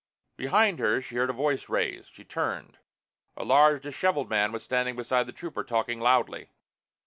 Behind 0.35 0.79
her 0.79 0.99
she 0.99 1.17
heard 1.17 1.29
a 1.29 1.33
voice 1.33 1.69
raised. 1.69 2.15
She 2.15 2.23
turned. 2.23 2.79
A 3.37 3.45
large, 3.45 3.83
disheveled 3.83 4.31
man 4.31 4.51
was 4.51 4.63
standing 4.63 4.95
beside 4.95 5.27
the 5.27 5.31
Trooper, 5.31 5.63
talking 5.63 5.99
loudly. 5.99 6.49